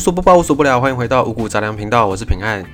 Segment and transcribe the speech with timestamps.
[0.00, 2.64] 无所不报，无所不聊，欢迎回到五谷杂粮频道，我是平汉。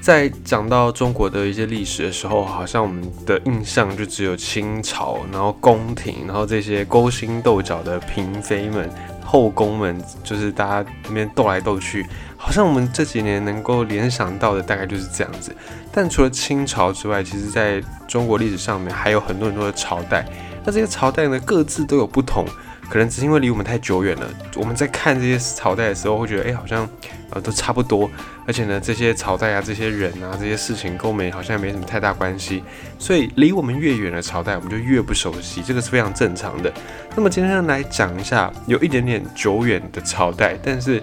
[0.00, 8.88] 在讲到中国的一些历史的时候，好像我们的印象就只有清朝，然后宫廷，然后这些勾心斗角的嫔妃们、
[9.22, 12.06] 后宫们，就是大家那边斗来斗去。
[12.38, 15.54] 好像我们这几年能够联想到的大概就是这样子。
[15.92, 20.26] 但除了清朝之外，其实在中国历史上面还有很多很多的朝代。
[20.64, 22.46] 那这些朝代呢，各自都有不同。
[22.90, 26.86] 可能只是因为离我们太久远了，我们在看这些朝代的时候，会觉得哎，好像
[27.30, 28.10] 呃都差不多。
[28.44, 32.64] 而且呢，这些朝代啊、这些人啊、这些事情跟我们好像没什么太大关系。
[32.98, 36.72] 所以离我们越远的朝代，我们就越不熟悉，这个是非常正常的。
[37.14, 41.00] 那么今天来讲一下有一点点久远的朝代，但是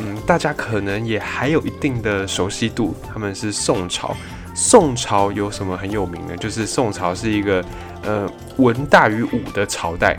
[0.00, 2.94] 嗯，大家可能也还有一定的熟悉度。
[3.10, 4.14] 他们是宋朝。
[4.54, 6.36] 宋朝有什么很有名的？
[6.36, 7.64] 就是宋朝是一个
[8.02, 10.14] 呃文大于武的朝代。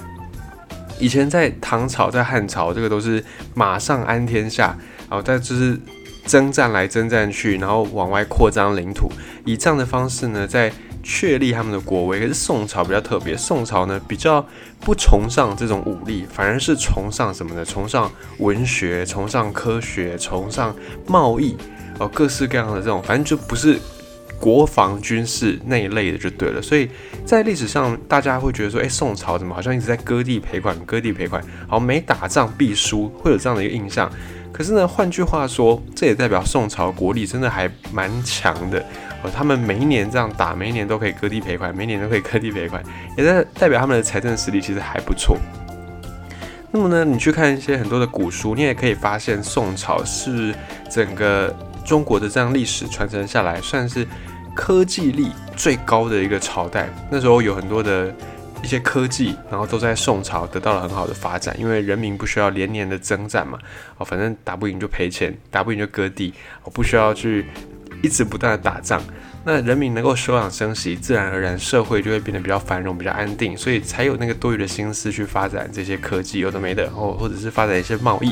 [0.99, 4.77] 以前在唐朝、在汉朝，这个都是马上安天下，
[5.09, 5.77] 然后再就是
[6.25, 9.11] 征战来征战去，然后往外扩张领土，
[9.45, 10.71] 以这样的方式呢，在
[11.03, 12.19] 确立他们的国威。
[12.19, 14.45] 可是宋朝比较特别，宋朝呢比较
[14.79, 17.65] 不崇尚这种武力，反而是崇尚什么呢？
[17.65, 20.73] 崇尚文学，崇尚科学，崇尚
[21.05, 21.57] 贸易，
[21.99, 23.77] 哦，各式各样的这种，反正就不是。
[24.43, 26.89] 国防军事那一类的就对了，所以
[27.25, 34.11] 在历史上，大家会觉得说，哎，宋朝怎么好像一直在割地赔款，割地赔款，好没打仗必输，会有这样的一个印象。
[34.51, 38.85] 可是呢，换句话说，这也代表宋朝国力真的还蛮强的，
[39.23, 42.83] 哦，他们每一年这样打，每一年都可以割地赔款，每一年都可以割地赔款，
[43.17, 45.37] 也在代表他们的财政实力其实还不错。
[46.69, 50.53] 那么呢，你去看一些很多的古书，你也可以发现，宋朝是
[50.91, 54.05] 整个中国的这样历史传承下来，算是。
[54.55, 58.13] 科技力最高的一个朝代，那时候有很多的
[58.63, 63.59] 一些科技，然后都在宋朝得到了很好的发展，因为人民不需要连年的征战嘛，
[63.97, 66.33] 哦，反正打不赢就赔钱，打不赢就割地，
[66.63, 67.45] 我不需要去
[68.01, 69.01] 一直不断的打仗，
[69.43, 78.31] 那人民能够休养生息，自然而然社会就会变得比较繁荣、比较安定，所以才有那个多余的心思去发展这些科技，有的没的，或或者是发展一些贸易，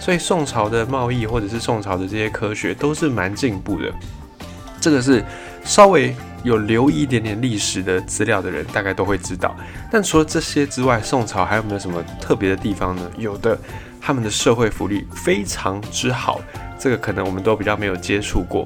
[0.00, 3.92] 所以宋朝的贸易或者是宋朝的这些科学都是蛮进步的，
[4.80, 5.22] 这个是。
[5.66, 9.54] 稍微有留意一点点历史的资料的人，大概都会知道。
[9.90, 13.02] 但除了这些之外，宋朝还有没有什么特别的地方呢？
[13.18, 13.58] 有的，
[14.00, 16.40] 他们的社会福利非常之好，
[16.78, 18.64] 这个可能我们都比较没有接触过。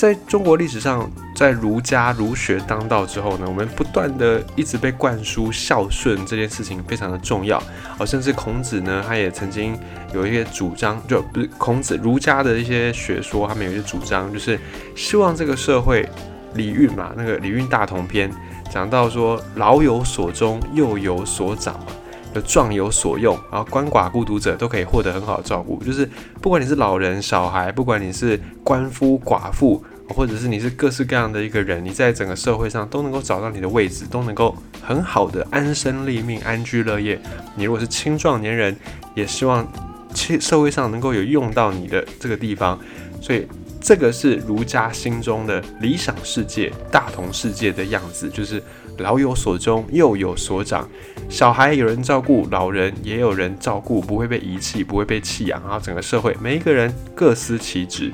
[0.00, 7.62] 在中国历史上，在儒家儒学当道之后呢，我们不断的一直被灌输孝顺这件事情非常的重要。
[7.98, 9.78] 哦，甚至孔子呢，他也曾经
[10.14, 14.58] 有一些主张，就不是孔子儒家的一些学说，他们有一些主张，就是
[14.96, 16.08] 希望这个社会
[16.54, 18.32] 礼运嘛，那个礼运大同篇
[18.72, 21.86] 讲到说，老有所终，幼有所长嘛。
[22.32, 25.82] 的壮有所用，然后鳏寡孤独者都可以获得很好的照顾。
[25.84, 26.08] 就是
[26.40, 37.20] 不管你是老人、小孩，不管你是官夫、寡妇，或者是你是各式各样的一个人，你在整个社会上都能够找到你的位置，都能够很好的安身立命、安居乐业。
[37.56, 38.76] 你如果是青壮年人，
[39.14, 39.66] 也希望
[40.14, 42.78] 社社会上能够有用到你的这个地方。
[43.20, 43.46] 所以
[43.80, 48.62] 这个是儒家心中的理想世界、大同世界的样子，就是。
[49.00, 50.88] 老有所终，幼有所长，
[51.28, 58.12] 小孩有人照顾，老人也有人照顾，不会被遗弃，不会被弃养，然后整个社会每一个人各司其职。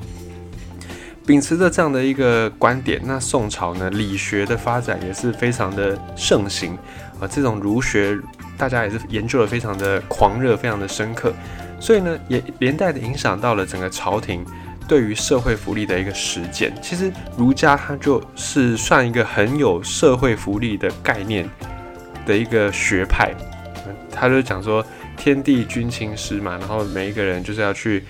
[1.25, 6.77] 秉持着这样的一个观点，那宋朝呢，理学的发展也是非常的盛行
[7.19, 8.17] 啊，这种儒学
[8.57, 11.33] 大家也是研究的非常的狂热，非常的深刻，
[11.79, 14.45] 所以呢，也连带的影响到了整个朝廷。
[14.87, 21.47] 对于社会福利的一个实践，其实儒家它就是算一个很有社会福利的概念
[22.25, 23.33] 的一个学派。
[24.11, 24.83] 他就讲说，
[25.15, 28.03] 天地君亲师嘛，然后每一个人就是要去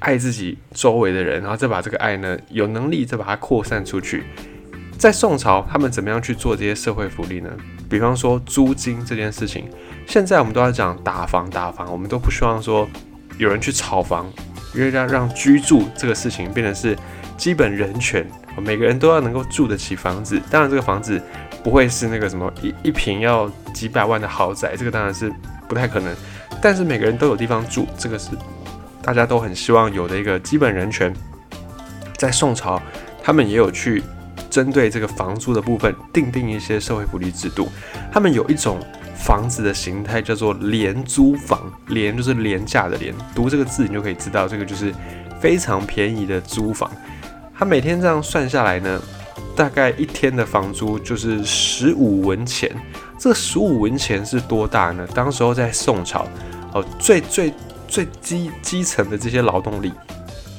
[0.00, 4.24] 爱自己周围的人，然后再把这个爱呢，有能力再把它扩散出去。
[4.98, 7.50] 在宋朝，他们怎么样去做这些社会福利呢？
[7.88, 9.70] 比方说租金这件事情，
[10.06, 12.86] 现在我们都要讲打房打房，我们都不希望说
[13.38, 14.30] 有人去炒房。
[14.78, 16.96] 因为要让居住这个事情变成是
[17.36, 18.24] 基本人权，
[18.58, 20.40] 每个人都要能够住得起房子。
[20.48, 21.20] 当然，这个房子
[21.64, 25.32] 不会是那个什么一一平要几百万的豪宅，这个当然是
[25.68, 26.14] 不太可能。
[26.62, 28.30] 但是每个人都有地方住，这个是
[29.02, 31.12] 大家都很希望有的一个基本人权。
[32.16, 32.80] 在宋朝，
[33.20, 34.00] 他们也有去
[34.48, 37.68] 针对这个房租的部分定定一些社会福利制度。
[38.12, 38.78] 他们有一种。
[39.18, 44.94] 房子的形态叫做廉租房，廉就是廉价的廉，读这个字你就可以知道，这个就是
[45.40, 46.90] 非常便宜的租房。
[47.56, 49.02] 他每天这样算下来呢，
[49.56, 52.70] 大概一天的房租就是十五文钱。
[53.18, 55.06] 这十五文钱是多大呢？
[55.12, 56.26] 当时候在宋朝，
[56.72, 57.52] 哦，最最
[57.88, 59.92] 最基基层的这些劳动力，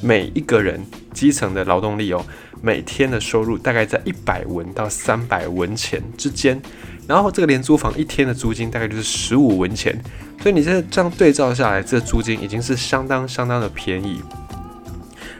[0.01, 0.79] 每一个人
[1.13, 2.25] 基层的劳动力哦，
[2.61, 6.61] 每天的收入大概在一百文到三百文钱之间。
[7.07, 9.99] 然后这个廉租房一天的租金大概就是十五文钱，
[10.41, 14.21] 所以你这这样对照下来，这个租金已经是相当相当的便宜。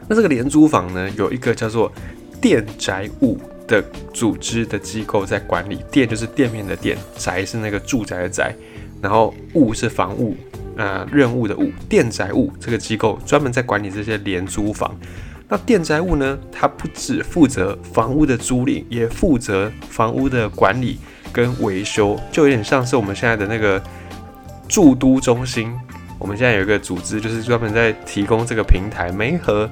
[0.08, 1.92] 那这个廉租房呢，有一个叫做
[2.40, 3.80] 店宅物的
[4.12, 8.52] 组织的机构在管理，店就是店面的店，宅是那个住宅的宅，
[9.00, 10.36] 然后物是房屋，
[10.80, 14.90] 呃，任务的物，电宅物这个机构专门在管理这些廉租房。
[15.46, 20.98] 那电宅物呢，它不只负责房屋的租赁，也负责房屋的管理。
[21.32, 23.80] 跟维修就有点像是我们现在的那个
[24.66, 25.70] 住都中心。
[26.18, 29.70] 我们现在有一个组织，就是专门在提供这个平台，没和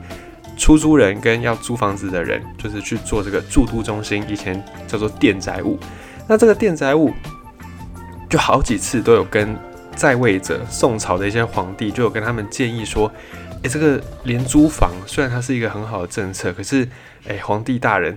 [0.58, 4.22] 出租人跟要租房子的人，就是去做这个住都中心。
[4.28, 5.78] 以前叫做电宅物。
[6.28, 7.12] 那这个电宅物
[8.28, 9.56] 就好几次都有跟
[9.98, 13.12] 在位者宋朝的一些皇帝，就有跟他们建议说：，
[13.62, 16.88] 诶，这个廉租房虽然它是一个很好的政策，可是，
[17.26, 18.16] 诶，皇帝大人。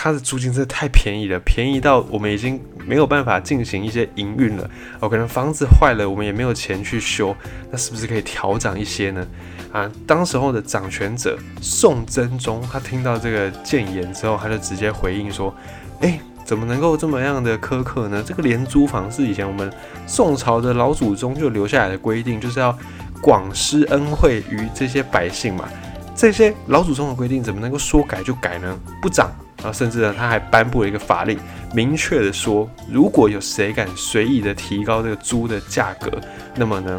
[0.00, 4.70] 它的租金真的太便宜了，便宜到我们已经没有办法进行一些营运了。
[5.00, 7.34] 哦，可能房子坏了，我们也没有钱去修，
[7.72, 9.26] 那是不是可以调涨一些呢？
[9.72, 15.52] 啊，当时候的掌权者宋真宗，他听到这个谏言之后，他就直接回应说
[16.00, 18.24] ：“哎，怎么能够这么样的苛刻呢？
[18.26, 19.70] 这个廉租房是以前我们
[20.06, 22.74] 宋朝的老祖宗就留下来的规定，就是要
[23.20, 25.68] 广施恩惠于这些百姓嘛。
[26.16, 28.74] 这些老祖宗的规定怎么能够说改就改呢？
[29.02, 29.30] 不涨。”
[29.62, 31.38] 然后甚至呢，他还颁布了一个法令，
[31.74, 36.10] 明确的说，如果有谁敢随意的提高这个租的价格，
[36.56, 36.98] 那么呢，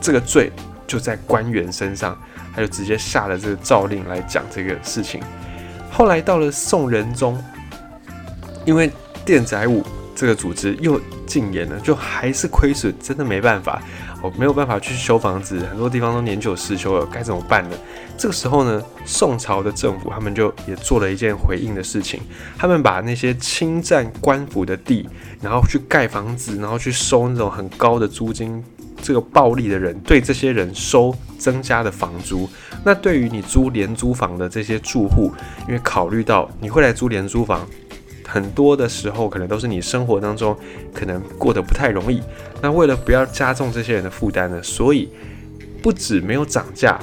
[0.00, 0.50] 这个罪
[0.88, 2.18] 就在官员身上。
[2.52, 5.22] 他就直接下了这个诏令来讲这个事情。
[5.92, 7.40] 后来到了宋仁宗，
[8.70, 8.88] 因为
[9.26, 9.84] 电宅五
[10.14, 13.82] 这个组织又禁言了，就还是亏损，真的没办法。
[14.22, 17.76] 我没有办法去修房子，很多地方都年久失修了，该怎么办呢？
[18.16, 22.20] 这个时候呢，宋朝的政府他们就也做了一件回应的事情，
[22.56, 25.08] 他们把那些侵占官府的地，
[25.42, 28.62] 然后去盖房子，然后去收那种很高的租金，
[29.02, 32.48] 这个暴利的人对这些人收增加的房租。
[32.84, 35.32] 那对于你租廉租房的这些住户，
[35.66, 37.66] 因为考虑到你会来租廉租房。
[38.32, 40.56] 很多的时候，可能都是你生活当中
[40.94, 42.22] 可能过得不太容易。
[42.62, 45.08] 那为了不要加重这些人的负担呢，所以
[45.82, 46.96] 不止没有涨价，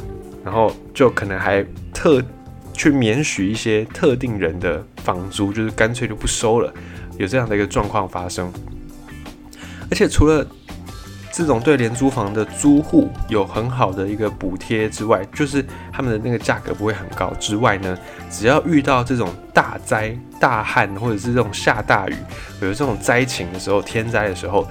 [0.46, 2.24] 然后就可能还特
[2.72, 6.74] 去免许一些特定人的房租，就是干脆就不收了。
[7.18, 8.50] 有这样的一个状况发生。
[9.92, 10.46] 而且除了
[11.38, 17.96] 这种对廉租房的租户有很好的一个补贴之外，就是他们的那个价格不会很高之外呢，
[18.28, 22.16] 只要遇到这种大灾大旱或者是这种下大雨，
[22.60, 24.68] 有这种灾情的时候，天灾的时候，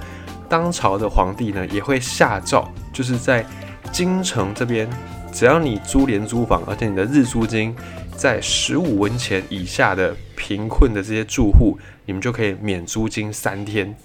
[0.49, 3.45] 当朝的皇帝呢也会下诏，就是在
[3.93, 4.89] 京城这边，
[5.31, 7.73] 只要你租廉租房，而且你的日租金
[8.13, 13.95] 在十五文钱以下的贫困的这些住户，你们就可以免租金三天。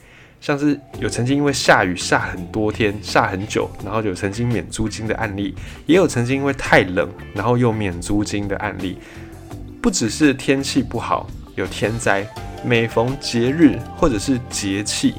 [0.43, 5.55] 像是有曾经因为下雨下很多天、下很久，然后有曾经免租金的案例，
[5.87, 8.99] 也有曾经因为太冷，然后又免租金的案例。
[9.81, 12.27] 不只是天气不好有天灾，
[12.65, 15.15] 每逢节日或者是节气，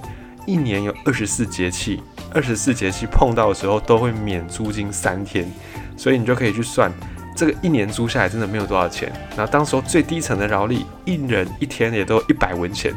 [0.46, 2.04] 一年有二十四节气，
[2.34, 5.50] 二十四节气碰到的时候都会免租金三天，
[5.96, 6.92] 所以你就可以去算，
[7.34, 9.10] 这个一年租下来真的没有多少钱。
[9.38, 12.94] 然后当时候最低层的劳力，一人一天也都一百文钱。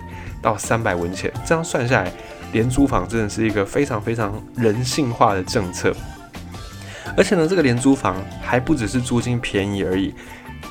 [0.46, 2.12] 到三百文钱，这样算下来，
[2.52, 5.92] 廉租房真的是一个非常非常人性化的政策。
[7.16, 10.14] 而且呢，这个廉租房还不只是租金便宜而已。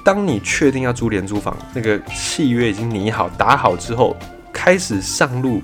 [0.02, 4.16] 当你确定要租廉租房，那个契约已经拟好、打好之后，
[4.54, 5.62] 开始上路，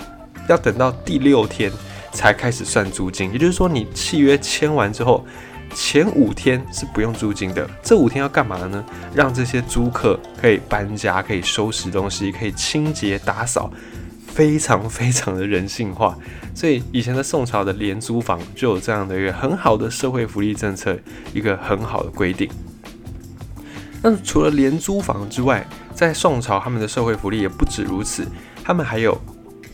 [0.50, 1.72] 要等到第六天
[2.12, 3.32] 才开始算租金。
[3.32, 5.26] 也就是说，你契约签完之后。
[5.74, 8.84] 前五天是不用租金的，这五天要干嘛呢？
[9.16, 13.72] 让这些租客可以搬家，可以收拾东西，可以清洁打扫，
[14.34, 16.18] 非常非常的人性化。
[16.54, 20.98] 所以以前的宋朝的廉租房就有这样的一个很好的社会福利政策，
[21.34, 22.50] 一个很好的规定。
[24.04, 28.26] 那除了廉租房之外，在宋朝他们的社会福利也不止如此，
[28.64, 29.16] 他们还有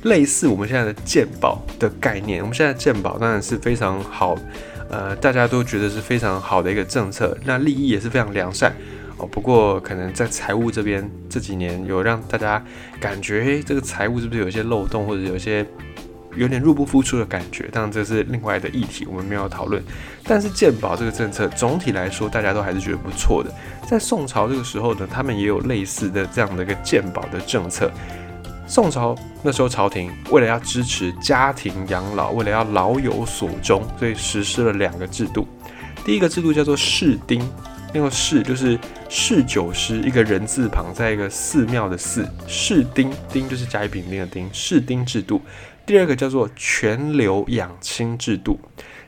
[0.03, 2.41] 类似我们现在的鉴宝的概念。
[2.41, 4.35] 我们现在鉴宝当然是非常好。
[4.89, 8.73] 呃，大家都觉得是非常好的一个政策，那利益也是非常良善
[9.17, 9.27] 哦。
[9.27, 12.63] 不过，可能在财务这边这几年有让大家
[12.99, 15.65] 感觉，嘿，这个财务是不是有些漏洞，或者有些
[16.35, 17.67] 有点入不敷出的感觉？
[17.71, 19.83] 当然，这是另外的议题，我们没有讨论。
[20.23, 23.51] 但是健保这个政策总体来说，大家都还是觉得不错的。
[23.87, 27.91] 在宋朝这个时候呢，他们也有类似的这样的一个健保的政策。
[28.69, 35.47] 宋朝那时候，朝廷为了要支持家庭养老，为了要老有所终，所以实施了两个制度。
[36.03, 37.41] 第一个制度叫做士丁，
[37.93, 38.77] 那个士就是
[39.09, 45.41] 侍酒师，一个人字旁，在一个寺庙的寺，士丁丁就是甲乙丙丁的丁，士丁制度。
[45.85, 48.59] 第二个叫做全流养亲制度。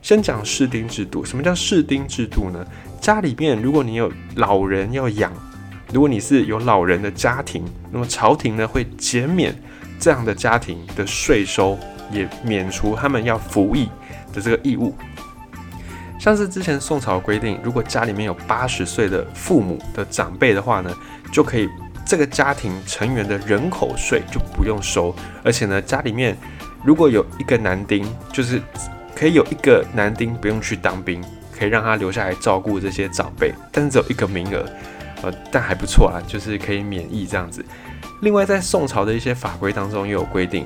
[0.01, 2.65] 先讲士丁制度，什么叫士丁制度呢？
[3.01, 5.31] 家里面如果你有老人要养，
[5.91, 9.53] 如果你是有老人的家庭，那么朝廷呢会减免
[9.99, 11.77] 这样的家庭的税收，
[12.13, 13.89] 也免除他们要服役
[14.33, 14.95] 的这个义务。
[16.19, 20.93] 像是之前宋朝规定，如果家里面有八十岁的父母的长辈的话呢，
[21.31, 21.69] 就可以
[22.05, 26.37] 这个家庭成员的人口税就不用收，而且呢，家里面
[26.83, 28.61] 如果有一个男丁，就是
[29.15, 31.23] 可以有一个男丁不用去当兵，
[31.57, 34.65] 可以让他留下来照顾这些长辈，但是只有一个名额，
[35.21, 37.63] 呃，但还不错啊，就是可以免疫这样子。
[38.21, 40.65] 另外，在宋朝的一些法规当中也有规定，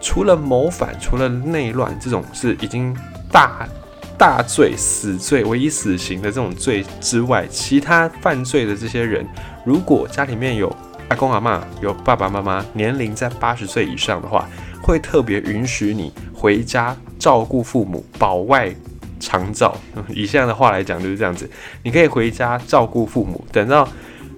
[0.00, 2.96] 除了谋反、除了内乱这种是已经
[3.30, 3.68] 大。
[4.16, 9.26] 大罪、死罪、唯一死刑的这种罪之外，其他犯罪的这些人，
[9.64, 10.74] 如果家里面有
[11.08, 14.48] 阿公阿妈、有爸爸妈妈，年龄在八十岁以上的话，
[14.82, 18.74] 会特别允许你回家照顾父母，保外
[19.18, 19.76] 长照。
[20.08, 21.50] 以现在的话来讲，就是这样子，
[21.82, 23.88] 你可以回家照顾父母，等到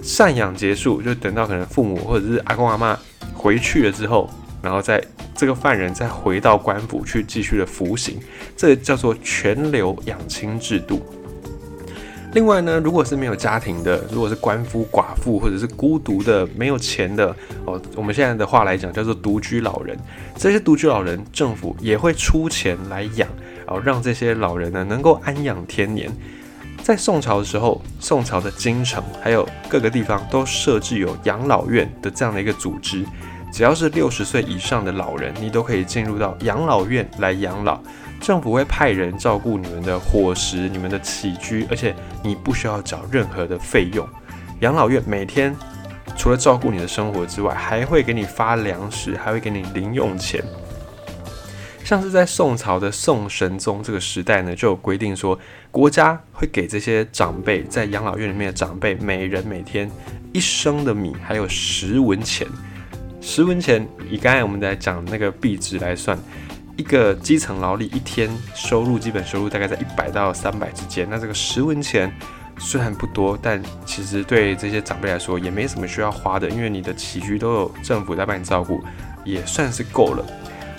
[0.03, 2.99] 赡养结束，就等到可能父母或者是阿公阿妈
[3.35, 4.29] 回去了之后。
[4.67, 5.01] 然后在
[5.33, 8.19] 这个犯人再回到官府去继续的服刑，
[8.57, 11.01] 这叫做全流养亲制度。
[12.33, 17.29] 另外呢，如果是没有家庭的，如果是官夫寡妇或者是孤独的没有钱的
[17.65, 19.97] 哦，我们现在的话来讲叫做独居老人，
[20.37, 23.29] 这些独居老人政府也会出钱来养，
[23.65, 26.11] 然后让这些老人呢能够安养天年。
[26.83, 33.07] 在宋朝的时候，宋朝的京城还有各个地方都设置有养老院的这样的一个组织。
[33.53, 37.81] 只要是六十岁以上的老人，你都可以进入到养老院来养老。
[38.21, 44.07] 政府会派人照顾你们的伙食、你们的起居，而且你不需要缴任何的费用。
[44.61, 45.55] 养老院每天
[46.17, 50.43] 除了照顾你的生活之外，还会给你发粮食，还会给你零用钱。
[51.85, 55.39] 像是在宋朝的宋神宗这个时代呢，就有规定说，
[55.71, 59.91] 国家会给这些长辈在养老院里面的长辈，每人每天
[60.33, 62.47] 一升的米，还有十文钱。
[63.29, 66.17] 十文钱，以刚才我们在讲那个币值来算，
[66.77, 71.09] 一个基层劳力一天收入基本收入大概在一百到三百之间。
[71.11, 72.11] 那这个十文钱
[72.57, 78.81] 虽然不多，但其实对这些长辈来说也没什么需要花的，因为你的起居都有政府在帮你照顾，
[79.25, 80.25] 也算是够了。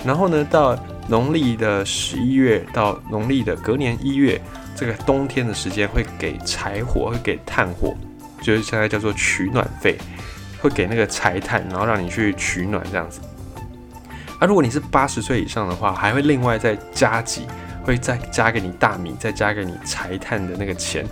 [0.05, 0.73] 然后呢，到
[1.09, 4.41] 农历的十一月到农历的隔年一月，
[4.73, 7.93] 这个冬天的时间会给柴火，会给炭火，
[8.41, 9.97] 就是现在叫做取暖费。
[10.59, 13.19] 会给那个柴炭，然后让你去取暖这样子。
[14.39, 17.47] 啊，如果你是八十岁以上的话，还会另外再加几，
[17.83, 21.05] 会再加给你大米，再加给你柴炭的那个钱。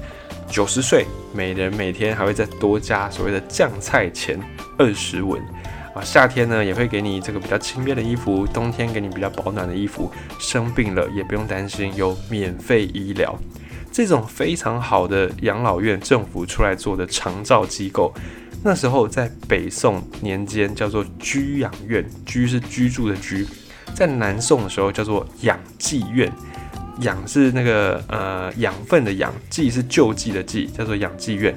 [0.47, 4.39] 九十岁，每人每天还会再多加所谓的酱菜钱
[4.77, 5.41] 二十文。
[5.95, 10.11] 啊，夏天呢也会给你这个比较轻便的衣服，冬天给你比较保暖的衣服。
[10.37, 13.35] 生病了也不用担心，有免费医疗。
[13.91, 18.13] 这种非常好的养老院，政府出来做的长照机构。
[18.67, 23.45] 那时候在北宋年间叫做居养院，居是居住的居；
[23.93, 26.31] 在南宋的时候叫做养济院，
[27.01, 31.53] 养是那个呃养分的养，济是救济的济，叫做养济院。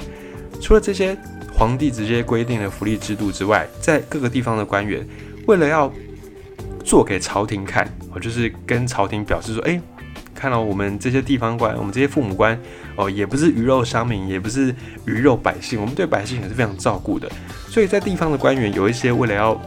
[0.60, 1.16] 除了这些
[1.50, 5.02] 皇帝直接规定的福利制度之外，在各个地方的官员
[5.46, 5.90] 为了要
[6.84, 9.80] 做给朝廷看，我就是跟朝廷表示说，哎。
[10.38, 12.56] 看到我们这些地方官，我们这些父母官
[12.94, 14.72] 哦，也不是鱼肉乡民，也不是
[15.04, 17.28] 鱼肉百姓，我们对百姓也是非常照顾的。
[17.68, 19.60] 所以在地方的官员有一些为了要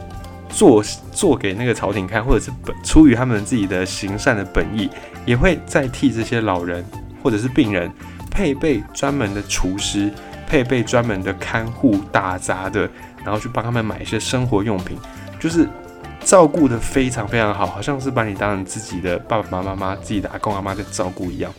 [0.48, 4.88] 做做给那个朝廷看，或者是本出于他们自己的行善的本意，
[5.26, 6.82] 也会再替这些老人
[7.22, 7.92] 或者是病人
[8.30, 10.10] 配备专门的厨师，
[10.46, 12.88] 配备专门的看护打杂的，
[13.22, 14.96] 然后去帮他们买一些生活用品，
[15.38, 15.68] 就是。
[16.24, 21.52] 照顾的非常非常好，好像是把你当成自己的爸爸妈妈、自己的阿公阿妈在照顾一样。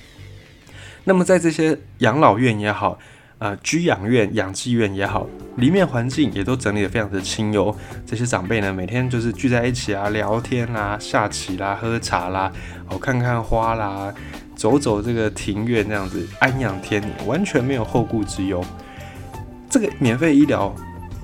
[1.03, 2.98] 那么在这些养老院也好，
[3.39, 5.27] 呃，居养院、养济院也好，
[5.58, 7.75] 里面环境也都整理的非常的清幽。
[8.05, 12.51] 这些长辈呢，每天就是聚在一起啊，聊天啦、下棋啦、喝茶啦，
[12.89, 14.13] 哦，看看花啦，
[14.55, 18.63] 走走这个庭院，这样子安养天年，完全没有后顾之忧。
[19.70, 20.74] 这个免费医疗，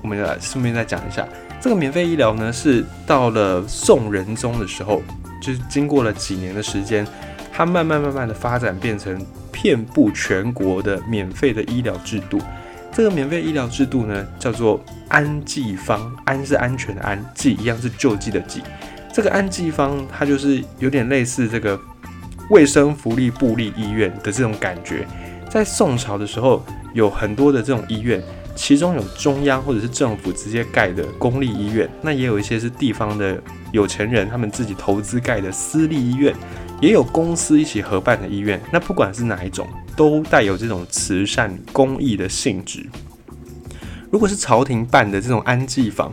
[0.02, 1.26] 我们来顺便再讲一下。
[1.60, 5.02] 这个免费医疗呢，是到了宋仁宗的时候，
[5.42, 7.06] 就是经过了几年的时间，
[7.52, 12.40] 它慢慢慢慢的发展，变成遍布全国的免费的医疗制度。
[12.92, 18.62] 这个免费医疗制度呢，叫做安济方，安是安全的安，济一样是救济的济。
[19.12, 21.78] 这个安济方，它就是有点类似这个
[22.48, 25.06] 卫生福利部立医院的这种感觉。
[25.50, 26.64] 在宋朝的时候，
[26.94, 28.22] 有很多的这种医院，
[28.60, 36.34] 其中有中央或者是政府直接盖的公立医院，那也有一些是地方的有钱人他们自己投资盖的私立医院，
[36.78, 38.60] 也有公司一起合办的医院。
[38.70, 42.86] 那不管是哪一种，都带有这种慈善公益的性质。
[44.10, 46.12] 如果是朝廷办的这种安济坊，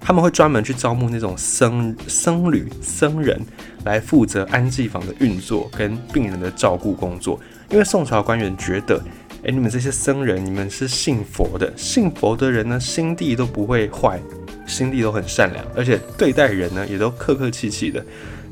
[0.00, 3.40] 他们会专门去招募那种僧僧侣、僧人
[3.84, 7.38] 来负责安济坊的运作跟病人的照顾工作。
[7.70, 9.02] 因为宋朝官员觉得，
[9.46, 14.18] 哎，你们这些僧人，你们是信佛的，信佛的人呢，心地都不会坏，
[14.66, 18.02] 心地都很善良，而且对待人呢，也都客客气气的。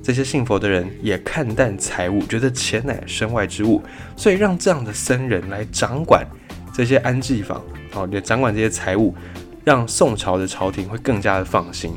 [0.03, 3.81] 这些信佛的人也看淡财物，觉得钱乃身外之物，
[4.17, 6.27] 所以让这样的僧人来掌管
[6.75, 7.63] 这些安济坊，
[7.95, 9.15] 哦，也掌管这些财物，
[9.65, 11.95] 让宋朝的朝廷会更加的放心。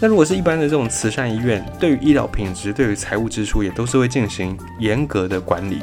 [0.00, 5.82] 那如果是一般的这种慈善医院，对于医疗品质、对于财务支出，也都是会进行严格的管理。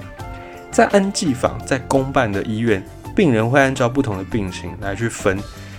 [0.78, 5.36] 在安济坊，在公办的医院，病人会按照不同的病情来去分，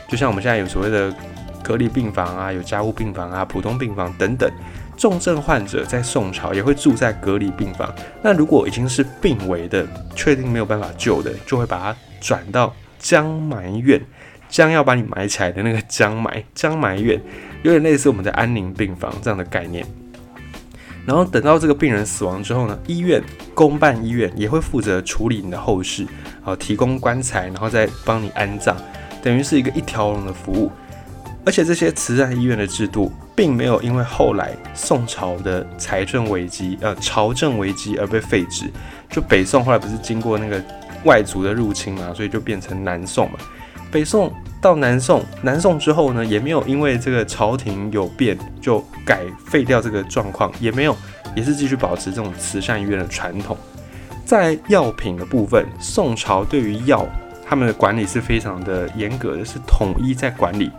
[0.08, 1.14] 就像我们现在有所谓的
[1.62, 4.50] 隔离病房啊，有加护病房啊，普通病房等等。
[4.96, 7.94] 重症患者在宋朝也会住在隔离病房。
[8.20, 9.86] 那如果已经是病危的，
[10.16, 14.02] 确定没有办法救的，就会把它转到将埋院，
[14.48, 17.22] 将要把你埋起来的那个将埋，将埋院，
[17.62, 19.86] 有点类似我们的安宁病房这样的概念。
[21.08, 23.22] 然后等到这个病人死亡之后呢，医院
[23.54, 26.06] 公办医院也会负责处理你的后事，
[26.42, 28.76] 好提供棺材，然后再帮你安葬，
[29.22, 30.70] 等于是一个一条龙的服务。
[31.46, 38.70] 而且这些慈善医院的制度，并没有因为后来宋朝的财政危机，呃，朝政危机而被废止。
[39.08, 40.62] 就北宋后来不是经过那个
[41.06, 43.38] 外族的入侵嘛，所以就变成南宋嘛。
[43.90, 50.96] 北宋到南宋，南宋之后呢，也没有因为这个朝廷有变就改废掉这个状况，也没有，
[51.36, 53.56] 也是继续保持这种慈善医院的传统。
[54.24, 57.06] 在药品的部分，宋朝对于药
[57.48, 60.70] 他们的管理是非常的严格的，是统一在管理。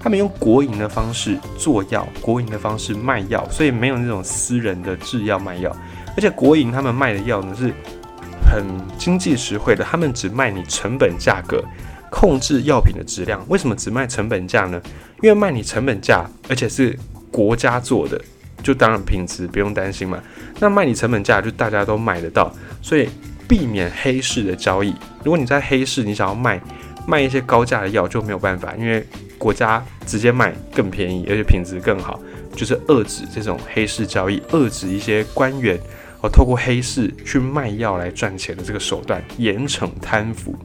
[0.00, 5.74] 他们用国营的方式做药，国营的方式卖药，所以没有那种私人的制药卖药。
[6.16, 7.72] 而且国营他们卖的药呢是
[8.48, 8.64] 很
[8.96, 11.64] 经济实惠的，他们只卖你成本价格。
[12.14, 14.80] 控制药品的质量，为什么只卖成本价呢？
[15.20, 16.96] 因为卖你成本价，而且是
[17.28, 18.18] 国家做的，
[18.62, 20.22] 就当然品质不用担心嘛。
[20.60, 23.08] 那卖你成本价，就大家都买得到，所以
[23.48, 24.94] 避免黑市的交易。
[25.24, 26.60] 如果你在黑市，你想要卖
[27.04, 29.04] 卖一些高价的药，就没有办法，因为
[29.36, 32.20] 国家直接卖更便宜，而且品质更好，
[32.54, 35.76] 就是遏制这种黑市交易，遏制一些官员
[36.22, 40.56] 哦透过黑市去卖药来赚钱的这个手段，严惩贪腐。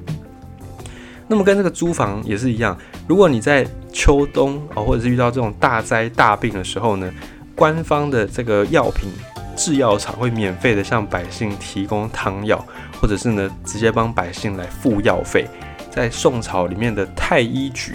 [1.32, 2.76] 那么跟这个租房也是一样，
[3.08, 3.64] 如果你在
[3.94, 7.08] 秋冬啊，或者是遇到这种大灾大病的时候呢，
[7.56, 9.12] 官方的这个药品
[9.56, 12.66] 制药厂会免费的向百姓提供汤药，
[13.00, 15.46] 或者是呢直接帮百姓来付药费。
[15.92, 17.94] 在宋朝里面的太医局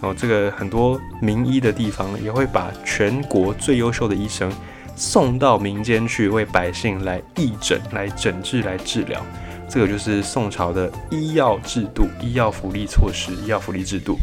[0.00, 4.52] 哦，这个很多名医的地方也会把全国最优秀的医生
[4.94, 9.20] 送到民间去为百姓来义诊、来诊治、来治疗。
[9.68, 14.18] 这个就是宋朝的医药制度、医药福利措施、医药福利制度。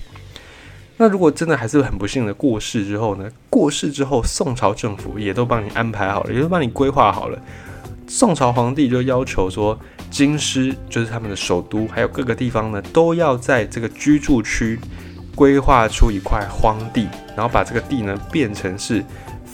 [0.97, 3.29] 那如果真的还是很不幸的过世之后呢？
[3.49, 7.39] 过世之后，宋朝政府也都帮你安排好了，也都帮你规划好了。
[8.07, 9.77] 宋朝皇帝就要求说，
[10.09, 14.79] 京师就是他们的首都，还有各个地方呢，都要在这个居住区
[15.35, 19.03] 规划出一块荒地，然后把这个地呢变成是。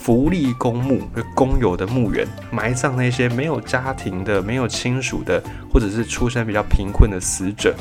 [0.10, 1.04] 福利公墓，
[1.36, 5.40] 公有的墓园，埋葬那些没有家庭的、没有亲属的，
[5.72, 7.76] 或者是出身比较贫困的死者，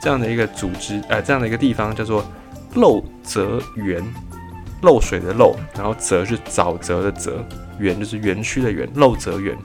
[0.00, 2.24] 这样的一个组织，呃，这样的一个地方叫做
[2.76, 4.00] 漏泽园，
[4.82, 7.44] 漏水的漏，然后泽是沼泽的泽，
[7.80, 9.58] 园就是园区的园，漏泽园。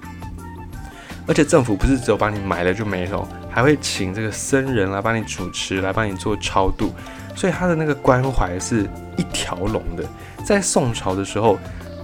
[1.27, 6.91] 而且政府不是只有帮你埋了就没了，还会请这个僧人来帮你主持，来帮你做超度，
[7.36, 10.03] 所以他的那个关怀是一条龙的。
[10.43, 11.60] 在宋朝的时候。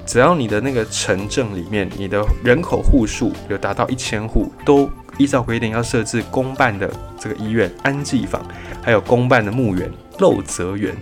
[0.05, 8.45] 只要你的那个城镇里面，你的人口户数有达到一千户，都依照规定要设置公办的这个医院、安济坊，
[8.81, 9.89] 还有公办的墓园、
[10.19, 10.93] 漏泽园，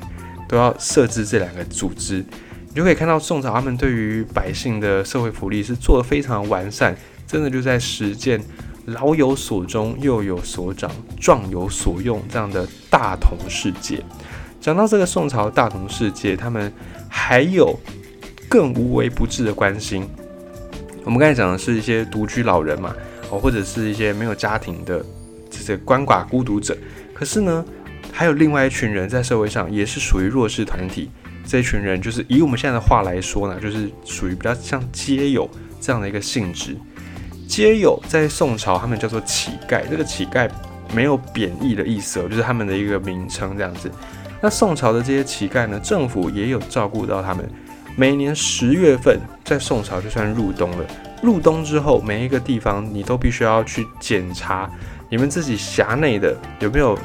[0.48, 2.24] 都要设置这两个组织。
[2.70, 8.40] 你就可以看到宋朝他们对于百姓的社会福利是做的非常完善，真的就在实践
[8.86, 14.02] 老有所终、幼有所长、壮有所用这样的大同世界。
[14.62, 16.72] 讲到这个宋朝大同世界，他们
[17.10, 17.78] 还有。
[18.52, 20.06] 更无微不至的关心。
[21.06, 22.94] 我们刚才讲的是一些独居老人嘛，
[23.30, 25.02] 哦，或者是一些没有家庭的
[25.50, 26.78] 这些鳏寡孤独者。
[27.14, 27.64] 可是呢，
[28.12, 31.10] 还有另外一群人在社会上也是属于弱势团体。
[31.46, 36.76] 这一群人就是以我们现在的话来说呢，就是属于比较像街友这样的一个性质。
[37.48, 40.50] 街友在宋朝他们叫做乞丐，这个乞丐
[40.94, 43.90] 没有贬义的意思哦，就是他们的一个名称这样子。
[44.42, 47.50] 那宋朝的这些乞丐呢，政府也有照顾到他们。
[47.98, 50.86] 每年十月份，在宋朝就算入冬了。
[51.22, 54.68] 入冬之后，每一个地方你都必须要去检查
[55.10, 56.98] 你们自己辖内的有没有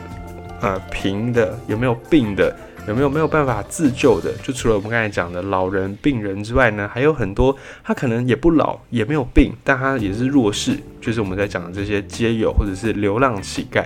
[0.60, 2.56] 呃贫的，有没有病的，
[2.88, 4.32] 有没有没有办法自救的。
[4.42, 13.84] 就除了我们刚才讲的老人、病人之外呢，还有很多他可能也不老，也没有病，但他也是弱势，就是我们在讲的这些街友或者是流浪乞丐。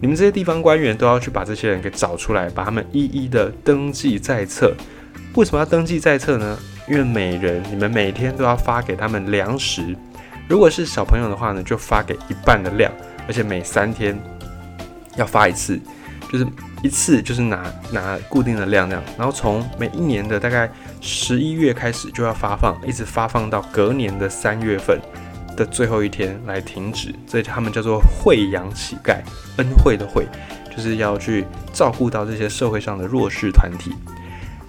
[0.00, 4.72] 你们这些地方官员都要去把这些人给找出来，把他们一一的登记在册。
[5.38, 6.58] 为什么要登记在册呢？
[6.88, 9.96] 因为每人你们每天都要发给他们粮食。
[10.48, 12.90] 如果是小朋友的话呢，就发给一半的量，
[13.28, 14.18] 而且每三天
[15.14, 15.78] 要发一次，
[16.32, 16.46] 就是
[16.82, 19.00] 一次就是拿拿固定的量量。
[19.16, 20.68] 然后从每一年的大概
[21.00, 25.00] 十一月开始就要发放，一直发放到隔年的三月份。
[25.56, 29.18] 的最后一天来停止，所以他们叫做惠阳乞丐，
[29.56, 30.24] 恩惠的惠，
[30.70, 33.92] 就是要去照顾到这些社会上的弱势团体。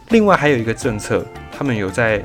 [0.09, 2.23] 另外还有一个政策，他们有在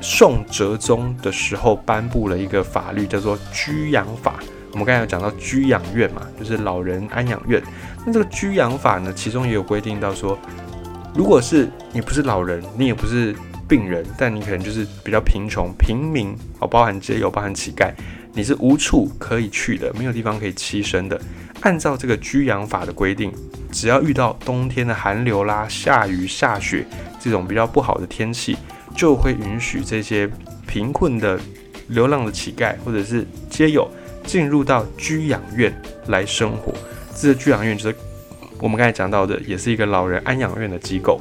[0.00, 4.36] 宋哲宗的时候颁布了一个法律，叫做居养法。
[4.72, 7.62] 我们刚才有讲到居养院嘛，就是老人安养院。
[8.04, 10.38] 那这个居养法呢，其中也有规定到说，
[11.14, 13.34] 如果是你不是老人，你也不是。
[13.68, 17.90] 病人，但你可能就是比较贫穷、平民哦，包含街友、包含乞丐，
[18.32, 21.20] 你是无处可以去的，没有地方可以栖身的。
[21.60, 23.32] 按照这个居养法的规定，
[23.72, 26.86] 只要遇到冬天的寒流啦、下雨下雪
[27.18, 28.56] 这种比较不好的天气，
[28.94, 30.30] 就会允许这些
[30.66, 31.38] 贫困的
[31.88, 33.90] 流浪的乞丐或者是街友
[34.24, 35.74] 进入到居养院
[36.08, 36.72] 来生活。
[37.14, 37.96] 这个居养院就是
[38.58, 41.20] 我们刚才讲到的，也是一个老人安养院的机构。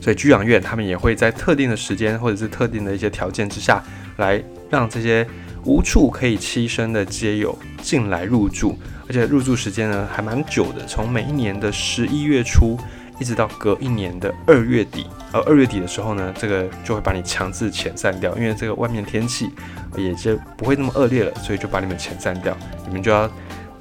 [0.00, 3.80] 所以居养院他们也会在特定的时间或者是特定的一些条件之下，
[4.16, 5.24] 来让这些
[5.64, 12.78] 无处可以栖身的街友进来入住，而且入住时间呢还蛮久的，从每一年的十一月初
[13.18, 15.06] 一直到隔一年的二月底。
[15.32, 19.50] 而二月底的时候呢，这个就会把你强制遣散掉，因为这个外面天气
[19.96, 23.30] 也就不会那么恶劣了，所以就把你们遣散掉，你们就要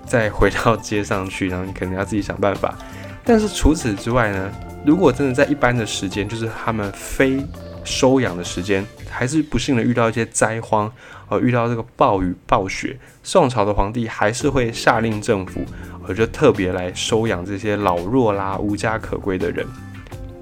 [0.05, 2.77] 再回到街上去，然后你可能要自己想办法。
[3.23, 4.51] 但是除此之外呢？
[4.83, 7.45] 如果真的在一般的时间，就是他们非
[7.83, 10.91] 收养的时间，还是不幸的遇到一些灾荒，
[11.27, 15.65] 而遇到这个暴雨暴雪，宋朝的皇帝还是会下令政府，
[16.07, 19.65] 而就特别来收养这些老弱啦、无家可归的人。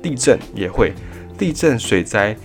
[0.02, 0.94] 地震也会，
[1.38, 2.36] 地震水灾，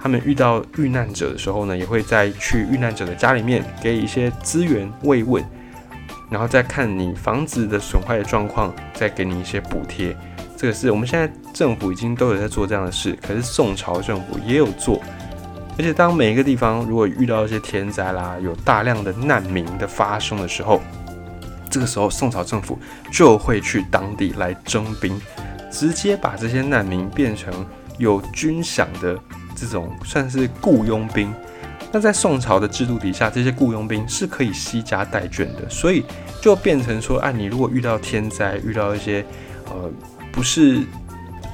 [0.00, 5.44] 他们遇到遇难者的时候呢，也会在去遇难者的家里面给一些资源慰问，
[6.30, 10.16] 然后再看你房子的损坏的状况，再给你一些补贴。
[10.60, 15.00] 这个是我们现在政府已经都有在做这样的事，可是宋朝政府也有做，
[15.78, 20.82] 而且当每一个地方如果遇到一些天灾啦，有大量的难民的发生的时候，
[21.70, 22.78] 这个时候宋朝政府
[23.10, 25.18] 就会去当地来征兵，
[25.72, 27.50] 直接把这些难民变成
[27.96, 29.18] 有军饷的
[29.56, 31.32] 这种算是雇佣兵。
[31.90, 36.04] 那在宋朝的制度底下，这些雇佣兵是可以惜家带眷的，所以
[36.38, 39.24] 就变成说，啊，你如果遇到天灾，遇到一些
[39.70, 39.90] 呃。
[40.32, 40.82] 不是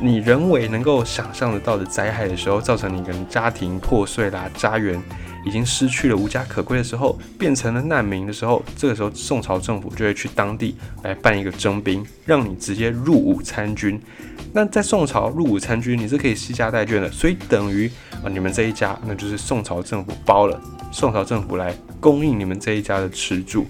[0.00, 5.02] 你人为能够想象得到的灾害的时候，造成你跟家庭破碎啦，家园
[5.44, 14.00] 已经失去了无家可归的时候，变成了难民的时候，这个时候宋朝政府就会去当地来办一个征兵，让你直接入伍参军。
[14.52, 17.90] 那在宋朝入伍参军，你是可以惜家带眷的，所以等于
[18.22, 20.60] 啊你们这一家，那就是宋朝政府包了，
[20.92, 23.66] 宋朝政府来供应你们这一家的吃住。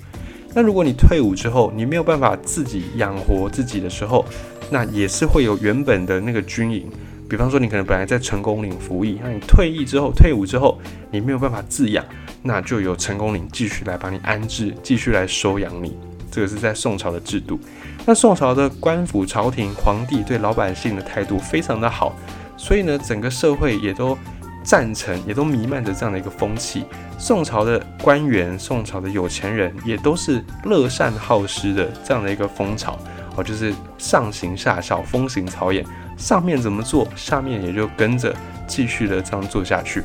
[0.54, 4.24] 那如果你退伍之后，你没有办法自己养活自己的时候，
[4.70, 6.90] 那也是会有原本的那个军营，
[7.28, 10.78] 比方说你可能本来在成功岭服役，那你退役之后、退伍之后，
[11.10, 12.04] 你没有办法自养，
[12.42, 15.96] 那就由成功岭继续来帮你安置，继续来收养你。
[16.30, 17.58] 这个是在宋朝的制度。
[18.04, 22.14] 那宋朝的官府、朝廷、皇帝对老百姓的态度非常的好，
[22.56, 24.18] 所以呢，整个社会也都
[24.62, 26.84] 赞成，也都弥漫着这样的一个风气。
[27.18, 32.98] 宋朝的官员、宋朝的有钱人也都是乐善好施的这样的一个风潮。
[33.36, 35.84] 哦，就是上行下效，风行草偃，
[36.16, 38.34] 上面怎么做，下面也就跟着
[38.66, 40.02] 继续的这样做下去。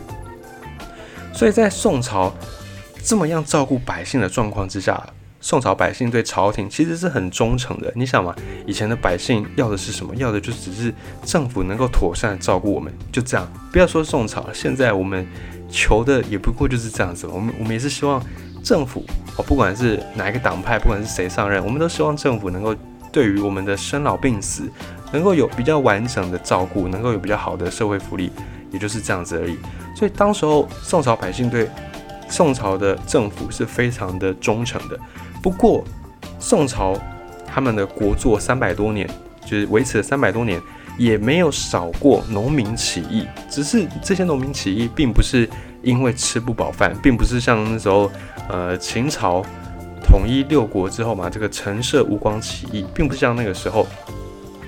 [1.34, 2.34] 所以在宋朝
[3.02, 5.02] 这么样照顾百姓的状况之下，
[5.40, 7.92] 宋朝百姓对朝廷其实是很忠诚的。
[7.96, 8.36] 你想嘛，
[8.68, 10.14] 以前的百姓要的是什么？
[10.18, 13.50] 要的就只是政府能够妥善照顾我们，就这样。
[13.72, 15.26] 不要说宋朝，现在我们
[15.70, 17.26] 求的也不过就是这样子。
[17.26, 18.22] 我们我们也是希望
[18.62, 19.06] 政府
[19.38, 22.76] 哦，不管是哪一个党派，不管是谁上任，我们都希望政府能够。
[23.12, 24.70] 对于我们的生老病死，
[25.12, 28.32] 能够有比较完整的照顾，能够有比较好的社会福利，
[28.72, 29.58] 也就是这样子而已。
[29.96, 31.70] 所以当时候宋朝百姓对
[32.30, 34.98] 宋朝的政府是非常的忠诚的。
[35.44, 35.84] 不过
[36.40, 36.98] 宋朝
[37.46, 39.10] 他们的国祚三百多年，
[39.46, 40.62] 就是维持了三百多年，
[40.98, 43.28] 也没有少过农民起义。
[43.50, 45.50] 只是这些农民起义，并不是
[45.82, 48.10] 因为吃不饱饭，并不是像那时候，
[48.48, 49.44] 呃，秦朝
[50.12, 53.88] 统一六国之后嘛，这个陈涉吴广起义，并不像那个时候，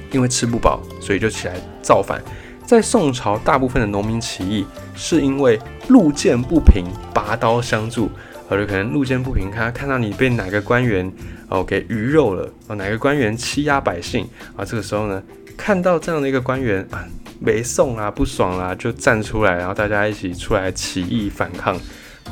[0.10, 2.24] 因为吃不饱，所以就起来造反。
[2.66, 8.10] 在宋朝，大部分的农民起义是因为路见不平，拔刀相助。
[8.50, 11.12] 或者可能路见不平，他看到你被哪个官员
[11.48, 15.24] 哦给鱼肉了，哦哪个官员欺压百姓啊，这个时候呢，
[15.58, 17.04] 看到这样的一个官员啊，
[17.40, 21.76] 没送啊，不爽啊，就站出来，然后大家一起出来起义反抗，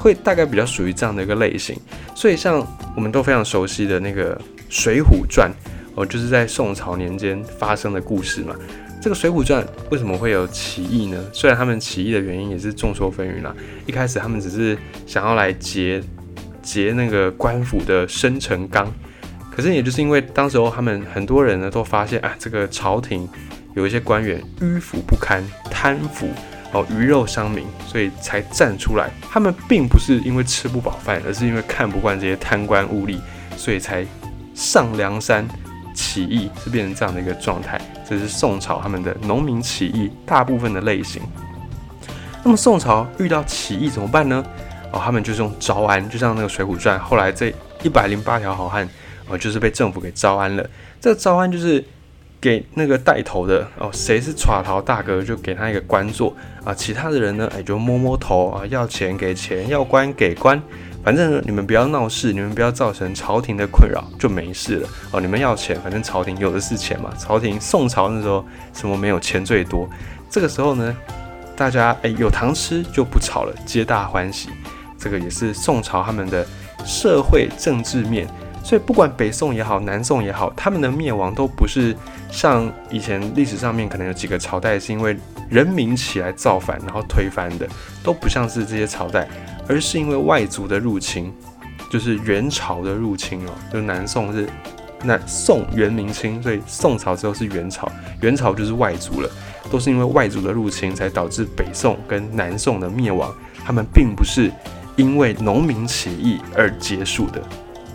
[0.01, 1.77] 会大概比较属于这样的一个类型。
[2.15, 4.35] 所以像我们都非常熟悉的那个
[4.69, 5.49] 《水浒传》，
[5.95, 8.55] 哦，就是在宋朝年间发生的故事嘛。
[9.01, 11.23] 这个《水浒传》为什么会有起义呢？
[11.33, 13.55] 虽然他们起义的原因也是众说纷纭啦。
[13.85, 16.01] 一开始他们只是想要来劫
[16.61, 18.93] 劫那个官府的生辰纲，
[19.51, 23.27] 可是也就是因为当时候他们很多人呢都发现啊，这个朝廷
[23.73, 26.29] 有一些官员迂腐不堪、贪腐
[26.73, 29.09] 哦、鱼肉乡民，所以才站出来。
[29.29, 33.19] 他们并不是因为吃不饱饭，而是因为看不惯这些贪官污吏，
[33.57, 34.05] 所以才
[34.53, 35.47] 上梁山。
[35.93, 37.79] 起义是变成这样的一个状态，
[38.09, 41.21] 这是宋朝他们的农民起义大部分的类型。
[42.41, 44.43] 那么宋朝遇到起义怎么办呢？
[44.93, 47.53] 哦，他们就是用招安，就像那个《水浒传》，后来这
[47.83, 48.87] 一百零八条好汉
[49.27, 50.67] 哦，就是被政府给招安了。
[51.01, 51.83] 这个招安就是
[52.41, 60.59] 给那个带头的哦，谁是耍逃大哥，就给他一个官做啊，其他的人呢，哎，就摸摸头啊，要钱给钱，要官给官。
[61.03, 65.21] 反正你们不要闹事，你们不要造成朝廷的困扰，就没事了哦。
[65.21, 67.13] 你们要钱，反正朝廷有的是钱嘛。
[67.17, 69.87] 朝廷宋朝那时候什么没有钱最多，
[70.29, 70.95] 这个时候呢，
[71.55, 74.49] 大家哎有糖吃就不吵了，皆大欢喜。
[74.97, 76.45] 这个也是宋朝他们的
[76.85, 78.27] 社会政治面。
[78.63, 81.95] 所以不管北宋也好，南宋也好，他们的灭亡都不是
[82.31, 85.17] 像以前历史上面可能有几个朝代是因为
[85.49, 87.67] 人民起来造反然后推翻的，
[88.03, 89.27] 都不像是这些朝代。
[89.67, 91.31] 而是因为外族的入侵，
[91.89, 94.49] 就是元朝的入侵哦，就南宋是
[95.03, 97.89] 南宋元明清，所以宋朝之后是元朝，
[98.21, 99.29] 元朝就是外族了，
[99.69, 103.33] 都是因为外族的入侵才导致北宋跟南宋的灭亡。
[103.63, 104.51] 他们并不是
[104.97, 107.41] 因为农民起义而结束的，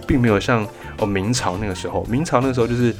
[0.06, 0.66] 并没有像
[0.98, 2.94] 哦明朝那个时候，明朝那个时候就是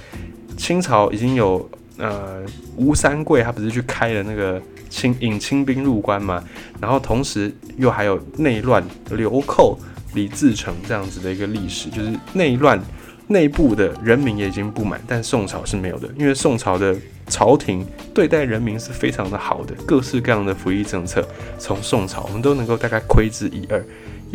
[0.56, 2.42] 清朝已经有呃
[2.76, 4.60] 吴三桂，他不是去开了那个。
[4.88, 6.42] 清引清兵入关嘛，
[6.80, 9.76] 然后同时又还有内乱、流寇、
[10.14, 12.80] 李自成这样子的一个历史，就是内乱，
[13.26, 21.26] 内部的人民也已经不满，但宋朝是没有的，因为宋朝的朝廷对待人民是非常的好的，各式各样的福利政策，
[21.58, 23.84] 从宋朝我们都能够大概窥之一二，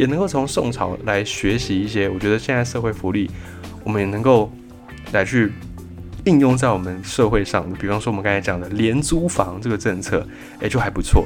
[0.02, 3.30] 也能够从宋朝来学习一些，我觉得现在社会福利，
[3.84, 4.52] 我们也能够
[5.12, 5.52] 来去。
[6.26, 10.24] 应用在我们社会上，比方说我们刚才讲的廉租房这个政策，
[10.60, 11.26] 诶，就还不错。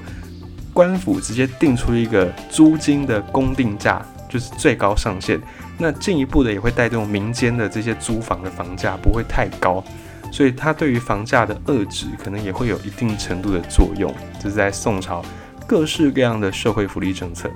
[0.73, 5.38] 官府直接定出一个租金的公定价，就是最高上限。
[5.77, 9.83] 那进一步的也会带动民间的这些租房的房价不会太高，
[10.31, 14.13] 所以它对于房价的遏制可能也会有一定程度的作用。
[14.39, 15.21] 这是在宋朝
[15.67, 17.51] 各式各样的社会福利政策。